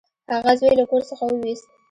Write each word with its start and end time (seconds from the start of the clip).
هغه 0.33 0.51
زوی 0.59 0.73
له 0.79 0.85
کور 0.91 1.01
څخه 1.09 1.23
وویست. 1.27 1.65